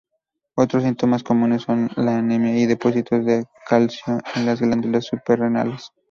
[0.57, 5.91] Otros síntomas comunes son anemia y depósitos de calcio en las glándulas suprarrenales.